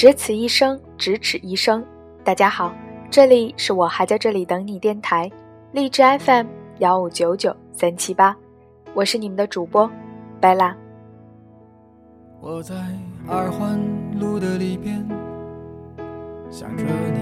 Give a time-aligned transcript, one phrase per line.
[0.00, 1.84] 只此一生，咫尺一生。
[2.24, 2.74] 大家好，
[3.10, 5.30] 这里是我还在这里等你电台，
[5.72, 6.46] 荔枝 FM
[6.78, 8.34] 幺五九九三七八，
[8.94, 9.90] 我是你们的主播
[10.40, 10.74] 贝拉。
[12.40, 12.74] 我在
[13.28, 13.78] 二环
[14.18, 15.06] 路的里边
[16.50, 17.20] 想着你，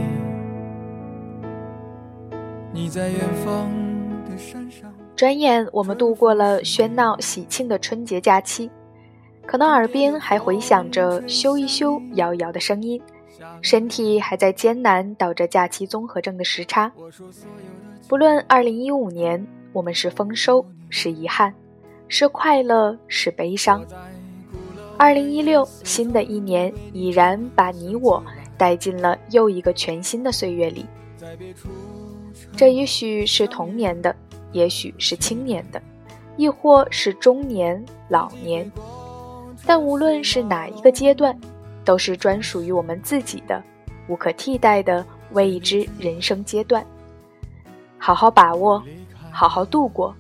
[2.72, 3.68] 你在远方
[4.31, 4.89] 的山上。
[5.17, 8.71] 转眼我们度过了喧闹喜庆的春节假期。
[9.48, 13.00] 可能耳边还回响着咻一咻、摇一摇的声音，
[13.62, 16.93] 身体还在艰难倒着假期综合症的时差。
[18.07, 21.54] 不论2015年我们是丰收是遗憾，
[22.08, 23.82] 是快乐是悲伤
[24.98, 28.22] ，2016新的一年已然把你我
[28.58, 30.85] 带进了又一个全新的岁月里。
[32.55, 34.14] 这也许是童年的，
[34.52, 35.80] 也许是青年的，
[36.36, 38.70] 亦或是中年、老年。
[39.67, 41.39] 但无论是哪一个阶段，
[41.84, 43.62] 都是专属于我们自己的、
[44.09, 46.84] 无可替代的未知人生阶段。
[47.98, 48.83] 好好把握，
[49.31, 50.14] 好好度过，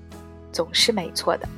[0.52, 1.48] 总是没错的。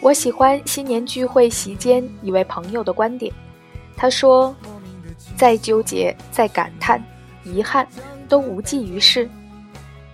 [0.00, 3.32] 我喜欢新年聚会席间一位朋友的观点，
[3.96, 4.54] 他说
[5.36, 7.02] ：“再纠结，再感叹。”
[7.44, 7.86] 遗憾
[8.28, 9.28] 都无济于事，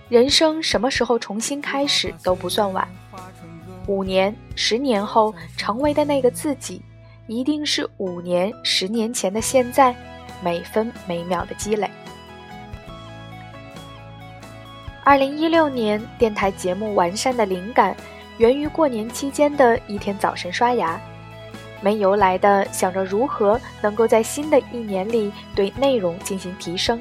[0.09, 2.87] 人生什么时候重新开始都不算晚。
[3.87, 6.81] 五年、十年后成为的那个自己，
[7.27, 9.95] 一定是五年、十年前的现在，
[10.41, 11.89] 每分每秒的积累。
[15.03, 17.95] 二零一六年电台节目完善的灵感，
[18.39, 20.99] 源于过年期间的一天早晨刷牙，
[21.85, 26.99] 没由来的想着如何能够在新的一年里对内容进行提升。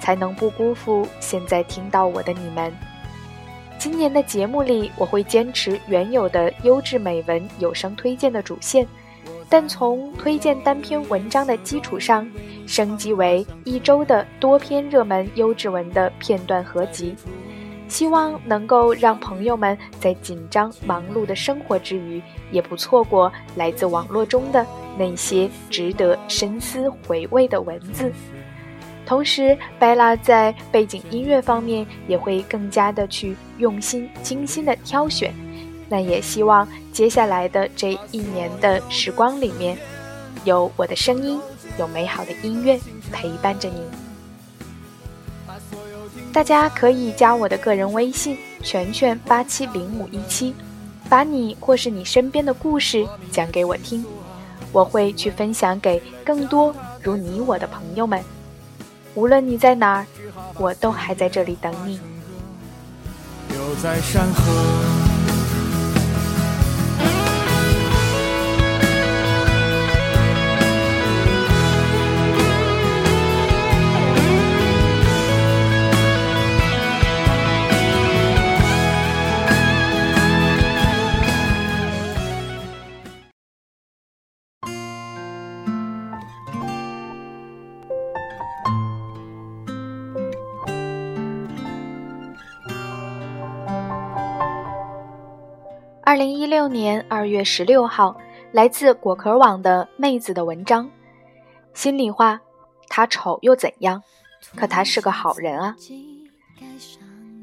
[0.00, 2.70] 才能不辜负现在听到我的你们。
[3.78, 8.86] 今年的节目里，我会坚持原有的优质美文有声推荐的主线，
[9.48, 12.30] 但从推荐单篇文章的基础上，
[12.66, 17.14] 升级为一周的多篇热门优质文的片段合集。
[17.88, 24.66] 希望能够让朋友们在紧张忙碌的生活之余，也不错过来自网络中的
[24.98, 28.12] 那些值得深思回味的文字。
[29.06, 35.32] 同时，贝拉在背景音乐方面也会更加的去用心、精心的挑选。
[35.86, 39.76] 那也希望接下来的这一年的时光里面，
[40.44, 41.38] 有我的声音，
[41.78, 42.80] 有美好的音乐
[43.12, 44.03] 陪伴着你。
[46.34, 50.52] 大家可以加我的个人微信：全全八七零五一七，
[51.08, 54.04] 把你或是你身边的故事讲给我听，
[54.72, 58.20] 我会去分享给更多如你我的朋友们。
[59.14, 60.06] 无论你在哪儿，
[60.58, 62.00] 我都还在这里等你。
[63.50, 65.13] 留在山河。
[96.06, 98.14] 二零一六年二月十六号，
[98.52, 100.90] 来自果壳网的妹子的文章。
[101.72, 102.38] 心里话，
[102.88, 104.02] 他丑又怎样？
[104.54, 105.74] 可他是个好人啊。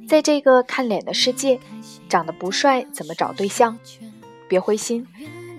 [0.08, 1.60] 在这个看脸的世界，
[2.08, 3.80] 长得不帅怎么找对象？
[4.48, 5.08] 别灰心，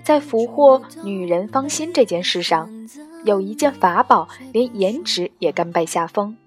[0.01, 2.69] 在俘获女人芳心这件事上，
[3.25, 6.37] 有一件法宝，连颜值也甘拜下风，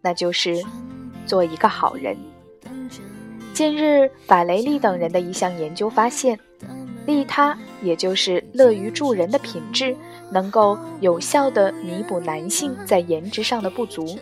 [0.00, 0.64] 那就是
[1.26, 2.16] 做一个好人。
[3.54, 6.38] 近日，法雷利等人的一项研究发现，
[7.04, 9.94] 利他也就是乐于助人的品质，
[10.30, 14.18] 能够有效地弥补男性在颜值上的不足。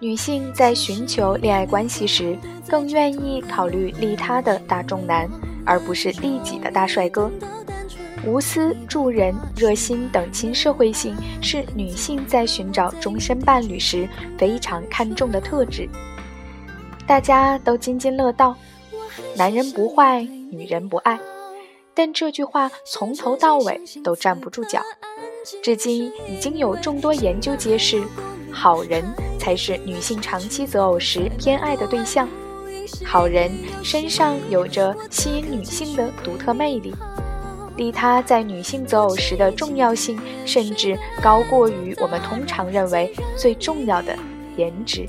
[0.00, 2.34] 女性在寻求恋爱关系时，
[2.66, 5.28] 更愿意考虑利他的大众男，
[5.66, 7.30] 而不是利己的大帅哥。
[8.24, 14.08] 无私、助人、热心等亲社会性，是女性在寻找终身伴侣时
[14.38, 15.86] 非常看重的特质。
[17.08, 18.54] 大家都津津乐道，
[19.34, 20.20] 男人不坏，
[20.50, 21.18] 女人不爱。
[21.94, 24.82] 但这句话从头到尾都站不住脚。
[25.62, 28.02] 至今已经有众多研究揭示，
[28.52, 29.02] 好人
[29.38, 32.28] 才是女性长期择偶时偏爱的对象。
[33.06, 33.50] 好人
[33.82, 36.94] 身上有着吸引女性的独特魅力，
[37.76, 44.14] 利他在女性择偶时的重要性，甚至高过于我们通常认为最重要的
[44.58, 45.06] 颜值。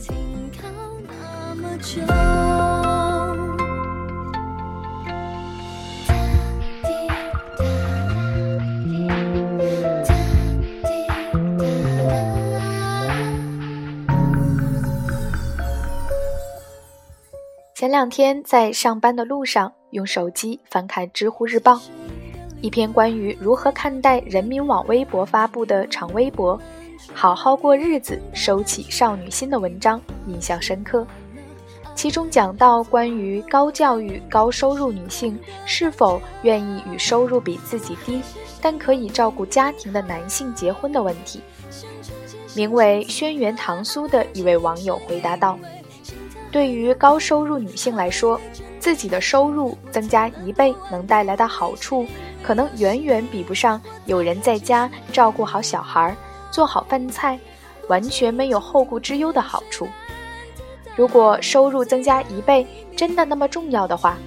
[17.74, 21.80] 前两天在上班的路上，用手机翻看知乎日报
[22.62, 26.60] 一篇关于如何看待人民网微博发布的长微博
[27.16, 31.08] “好好过日子，收起少女心”的文章，印象深刻。
[32.00, 38.22] 其中讲到关于高教育、高收入女性是否愿意与收入比自己低
[38.62, 41.42] 但可以照顾家庭的男性结婚的问题。
[42.56, 45.60] 名为“轩辕唐苏”的一位网友回答道。
[46.50, 48.40] 对于高收入女性来说，
[48.80, 52.08] 自己的收入增加一倍能带来的好处，
[52.42, 56.16] 可能远远比不上有人在家照顾好小孩、
[56.50, 57.38] 做好饭菜，
[57.90, 59.86] 完全没有后顾之忧的好处。
[60.96, 64.18] 如果收入增加一倍真的那么重要的话，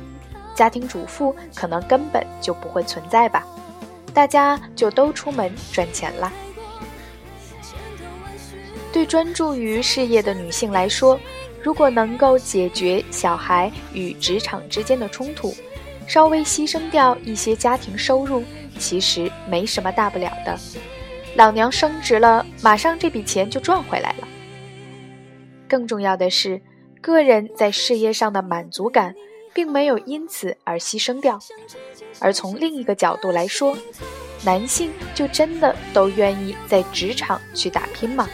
[0.55, 3.47] 家庭主妇可能根本就不会存在吧？
[4.15, 6.33] 大家就都出门赚钱了。
[8.93, 11.19] 对专注于事业的女性来说，
[11.63, 15.55] 如果能够解决小孩与职场之间的冲突，
[16.07, 18.45] 稍微牺牲掉一些家庭收入，
[18.79, 20.59] 其实没什么大不了的。
[21.37, 24.29] 老娘升职了，马上这笔钱就赚回来了。
[25.73, 26.61] 更重要的是，
[27.01, 29.15] 个人在事业上的满足感
[29.55, 31.41] 并没有因此而牺牲掉。
[32.21, 33.75] 而从另一个角度来说，
[34.45, 38.29] 男性就真的都愿意在职场去打拼吗？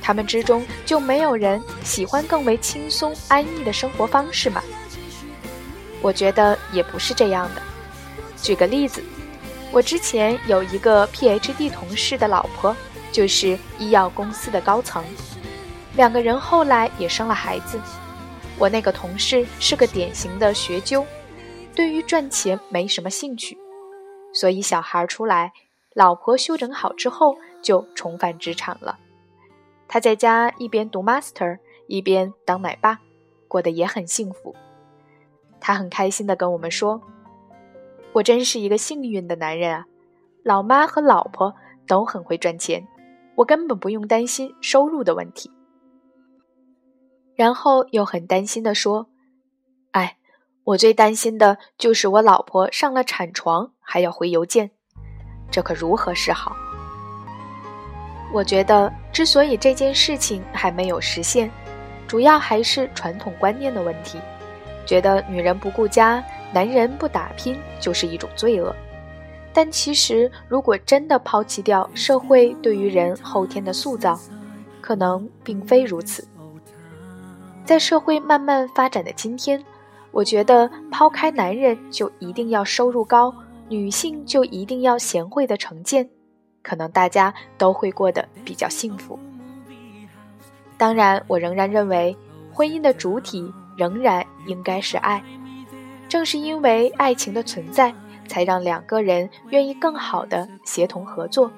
[0.00, 4.62] 他们之中就没有人喜欢更为轻松安逸的生活方式吗？
[6.00, 7.60] 我觉得也不是这样的。
[8.40, 9.04] 举个例子，
[9.70, 12.74] 我之前有一个 PhD 同事的老婆，
[13.12, 15.04] 就是医药公司的高层，
[15.96, 17.80] 两个人后来也生了孩子。
[18.58, 21.04] 我那个同事是个典型的学究，
[21.74, 23.56] 对于赚钱没什么兴趣，
[24.34, 25.52] 所以小孩出来，
[25.94, 28.98] 老婆休整好之后就重返职场了。
[29.88, 33.00] 他在家一边读 master，一边当奶爸，
[33.48, 34.54] 过得也很幸福。
[35.58, 37.00] 他很开心地跟我们说
[38.12, 39.86] ：“我真是一个幸运的男人啊，
[40.44, 41.54] 老妈和老婆
[41.86, 42.86] 都很会赚钱，
[43.36, 45.50] 我根本不用担心收入的问题。”
[47.40, 49.06] 然后又很担心地说
[49.92, 50.18] ：“哎，
[50.62, 54.72] 我最担心的就是我老婆上了产床还要回邮件，
[55.50, 56.54] 这可如何是好？”
[58.30, 61.50] 我觉得，之所以这件事情还没有实现，
[62.06, 64.20] 主要还是传统观念的问题。
[64.84, 66.22] 觉得女人不顾家，
[66.52, 68.76] 男人不打拼就是一种罪恶。
[69.50, 74.20] 但其实，如果真的抛弃掉社会对于人后天的塑造，
[74.82, 76.28] 可能并非如此。
[77.64, 79.62] 在社会慢慢发展的今天，
[80.10, 83.32] 我觉得抛开男人就一定要收入高，
[83.68, 86.08] 女性就一定要贤惠的成见。
[86.62, 89.18] 可能大家都会过得比较幸福。
[90.76, 92.16] 当然，我仍然认为，
[92.52, 95.22] 婚姻的主体仍然应该是爱。
[96.08, 97.94] 正是因为爱情的存在，
[98.26, 101.50] 才让两个人愿意更好的协同合作。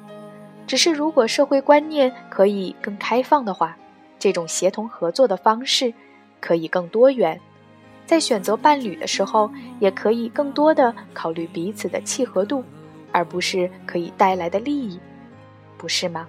[0.66, 3.76] 只是如果社会观念可以更开放的话，
[4.22, 5.92] 这种协同合作的方式
[6.40, 7.40] 可以更多元。
[8.06, 9.50] 在选择伴侣的时候，
[9.80, 12.62] 也可以更多的考虑彼此的契合度。
[13.10, 15.00] 而不是可以带来的利益，
[15.76, 16.28] 不是吗？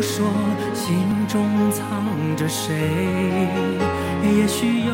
[0.00, 0.24] 说
[0.74, 2.72] 心中藏着谁？
[4.22, 4.92] 也许有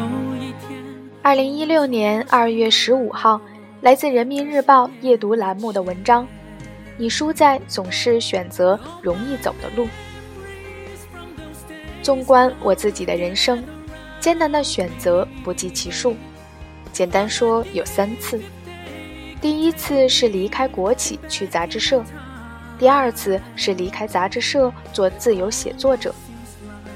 [1.22, 3.38] 二零一六年二月十五号，
[3.82, 6.26] 来自人民日报夜读栏目的文章：
[6.96, 9.86] 你输在总是选择容易走的路。
[12.02, 13.62] 纵观我自己的人生，
[14.18, 16.16] 艰难的选择不计其数。
[16.90, 18.40] 简单说，有三次：
[19.42, 22.02] 第一次是离开国企去杂志社；
[22.78, 26.10] 第二次是离开杂志社做自由写作者；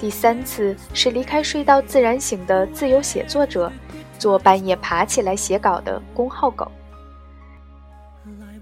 [0.00, 3.70] 第三次是离开睡到自然醒的自由写作者，
[4.18, 6.70] 做半夜爬起来写稿的公号狗。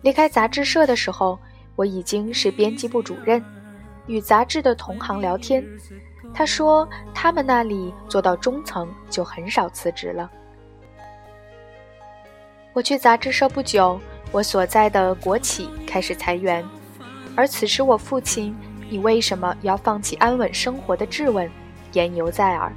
[0.02, 1.38] 离开杂志社的时候，
[1.76, 3.42] 我已经是编辑部主任，
[4.06, 5.64] 与杂志的同行聊天。
[6.34, 10.30] 他说：“他们那里做到中层就很少辞职了。”
[12.72, 14.00] 我去杂志社不久，
[14.32, 16.64] 我所在的国企开始裁员，
[17.36, 18.56] 而此时我父亲
[18.88, 21.48] “你为什么要放弃安稳生活”的质问
[21.92, 22.72] 言犹在耳。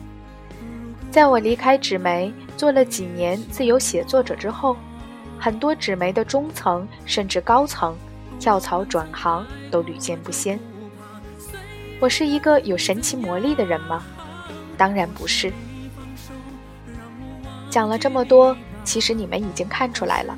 [1.09, 4.77] 在我离开纸媒，做了几年自由写作者之后，
[5.39, 7.95] 很多纸媒的中层甚至高层
[8.39, 10.59] 跳槽转行都屡见不鲜。
[11.99, 14.03] 我是一个有神奇魔力的人吗？
[14.77, 15.51] 当然不是。
[17.69, 20.37] 讲了这么多，其实你们已经看出来了。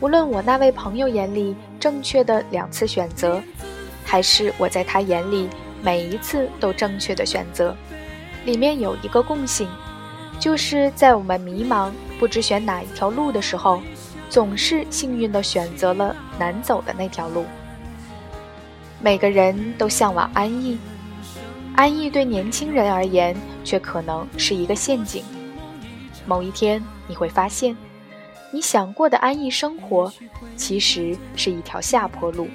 [0.00, 3.40] 无论我那位朋友眼里正确的两次选择，
[4.04, 5.48] 还是我在他眼里
[5.82, 7.74] 每一次都正确的选择？
[8.44, 9.68] 里面有一个共性，
[10.38, 13.80] 就是在我们迷茫不知选哪一条路的时候，
[14.28, 17.44] 总是幸运的选择了难走的那条路。
[19.00, 20.78] 每个人都向往安逸，
[21.74, 25.24] 安逸对年轻人而言却可能是一个陷阱。
[26.24, 27.76] 某一天你会发现。
[28.52, 30.10] 你想过的安逸生活，
[30.56, 32.48] 其实是一条下坡路。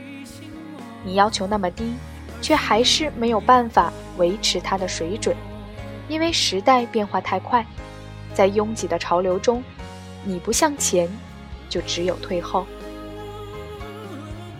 [1.03, 1.93] 你要求那么低，
[2.41, 5.35] 却还是没有办法维持它的水准，
[6.11, 7.65] 因为时代变化太快，
[8.33, 9.63] 在拥挤的潮流中，
[10.25, 11.09] 你不向前，
[11.69, 12.67] 就只有退后。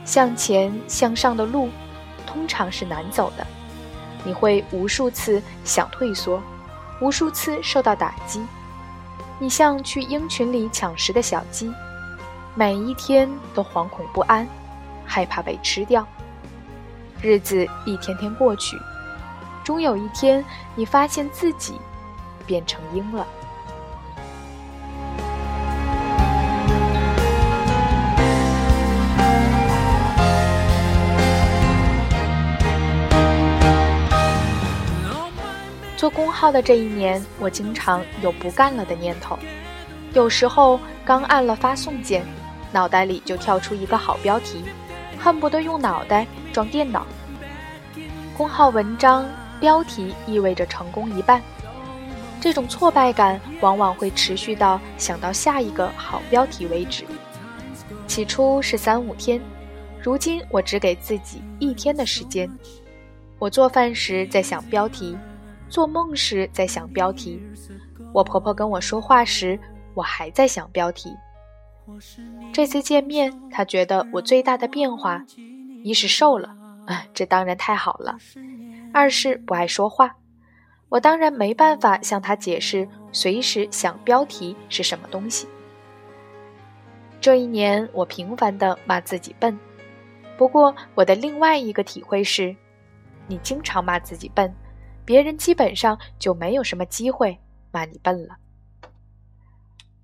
[0.05, 1.67] 向前向上的路，
[2.25, 3.45] 通常是难走的，
[4.23, 6.41] 你会无数次想退缩，
[7.01, 8.41] 无数次受到打击。
[9.37, 11.69] 你像去鹰群里抢食的小鸡，
[12.55, 14.47] 每一天都惶恐不安，
[15.05, 16.07] 害怕被吃掉。
[17.21, 18.77] 日子一天天过去，
[19.63, 20.43] 终有一天，
[20.75, 21.79] 你发现自己
[22.45, 23.25] 变成鹰了。
[35.95, 39.37] 做公号的这一年，我经常有不干了的念头。
[40.13, 42.25] 有时候刚按了发送键，
[42.71, 44.63] 脑袋里就跳出一个好标题，
[45.19, 47.05] 恨不得用脑袋装电脑。
[48.35, 49.23] 公号文章
[49.61, 51.41] 标题意味着成功一半，
[52.41, 57.05] 这种挫败感往往会持续到想到下一个好标题为止。
[58.07, 59.39] 起初是三五天，
[60.01, 62.49] 如今我只给自己一天的时间。
[63.39, 65.17] 我做饭时在想标题。
[65.69, 67.41] 做梦时在想标题，
[68.11, 69.57] 我婆婆跟我说话时，
[69.93, 71.15] 我还在想标题。
[72.51, 75.23] 这次见面，她觉得我最大的变化，
[75.81, 76.49] 一是瘦了，
[76.87, 78.17] 啊，这当然太好了；
[78.93, 80.15] 二是不爱说话，
[80.89, 85.47] 我当然没办法向他解释随时想标题是什么东西。
[87.19, 89.57] 这一年，我频繁地骂自己笨，
[90.37, 92.55] 不过我的另外一个体会是，
[93.27, 94.53] 你经常骂自己笨。
[95.03, 97.37] 别人基本上就没有什么机会
[97.71, 98.35] 骂你笨了。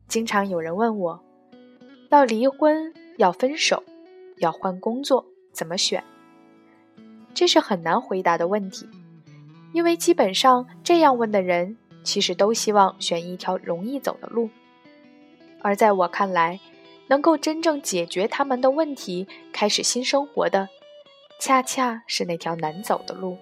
[0.07, 1.23] 经常有人问我，
[2.09, 3.83] 要离婚、要分手、
[4.37, 6.03] 要换工作，怎么选？
[7.37, 8.89] 这是很难回答的问题，
[9.71, 14.49] 因为基本上这样问的人，其实都希望选一条容易走的路。
[15.61, 16.59] 而在我看来，
[17.05, 20.67] 能够真正解决他们的问题、开始新生活的，
[21.39, 23.37] 恰恰是那条难走的路。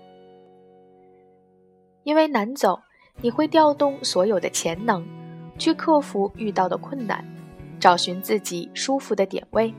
[2.03, 2.81] 因为难走，
[3.21, 5.07] 你会调动所有的潜能，
[5.57, 7.23] 去克服遇到的困难，
[7.79, 9.73] 找寻自己舒服的点位。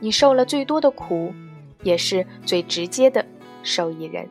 [0.00, 1.32] 你受了最多的苦，
[1.82, 3.24] 也是最直接的
[3.62, 4.28] 受益人。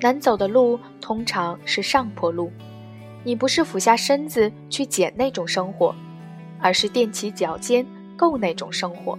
[0.00, 2.50] 难走的路通常是上坡路，
[3.24, 5.94] 你不是俯下身子去捡那种生活，
[6.60, 7.86] 而是踮起脚尖
[8.16, 9.18] 够那种生活。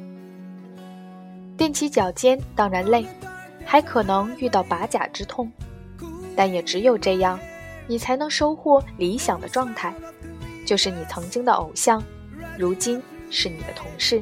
[1.58, 3.06] 踮起脚尖当然累。
[3.70, 5.52] 还可能遇到拔甲之痛，
[6.38, 7.38] 但也只有这样，
[7.86, 9.94] 你才能收获理想的状态，
[10.66, 12.02] 就是你曾经的偶像，
[12.58, 14.22] 如今是你的同事；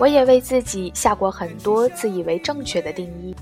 [0.00, 3.36] 我也为自己下过很多自以为正确的定义，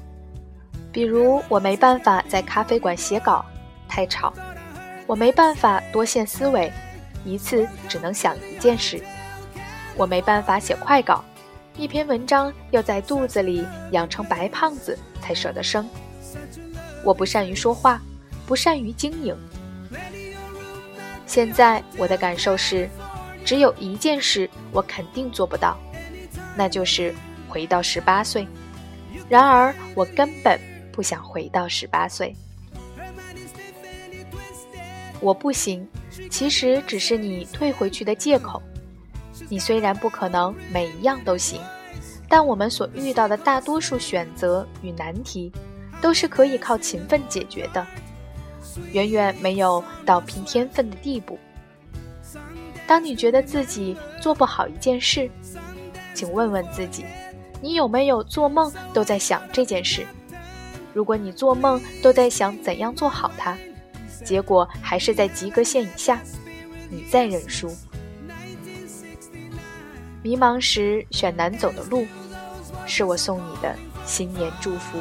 [0.91, 3.45] 比如我没办法在咖啡馆写稿，
[3.88, 4.33] 太吵；
[5.07, 6.73] 我没办法多线思维，
[7.25, 8.99] 一次只能想一件事；
[9.97, 11.25] 我没办法写快稿，
[11.77, 15.85] 一篇文章要在肚子里养成白胖子才舍得生；
[17.05, 18.03] 我不善于说话。
[18.49, 19.37] 不善于经营。
[21.27, 22.88] 现在我的感受是，
[23.45, 25.77] 只有一件事我肯定做不到，
[26.59, 27.15] 那就是
[27.49, 28.45] 回到十八岁。
[29.29, 30.59] 然而我根本
[30.91, 32.35] 不想回到十八岁。
[35.21, 35.87] 我不行，
[36.29, 38.61] 其实只是你退回去的借口。
[39.49, 41.61] 你虽然不可能每一样都行，
[42.29, 45.53] 但我们所遇到的大多数选择与难题，
[46.00, 47.87] 都是可以靠勤奋解决的。
[48.93, 51.38] 远远没有到凭天分的地步。
[52.87, 55.31] 当你觉得自己做不好一件事，
[56.19, 57.05] 请问问自己，
[57.63, 60.05] 你有没有做梦都在想这件事？
[60.93, 63.57] 如果你做梦都在想怎样做好它，
[64.25, 66.21] 结果还是在及格线以下，
[66.91, 67.71] 你再认输。
[70.21, 72.05] 迷茫时选难走的路，
[72.85, 73.73] 是我送你的
[74.05, 74.99] 新年祝福。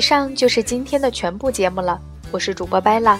[0.00, 3.18] 以上就是今天的全部节目了，我是主播 Bella，。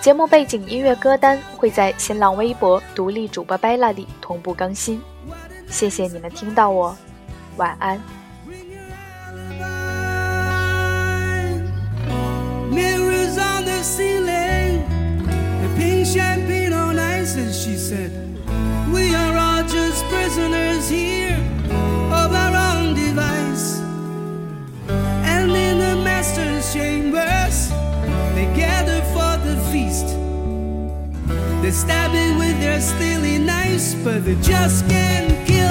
[0.00, 5.02] 节目背景音乐歌单会在新浪微博独立主播 Bella 里同步更新。
[5.66, 6.96] 谢谢你们听到我，
[7.56, 8.00] 晚安。
[26.72, 27.68] Chambers,
[28.34, 30.06] they gather for the feast.
[31.60, 35.62] They stab it with their steely knives, but they just can't kill.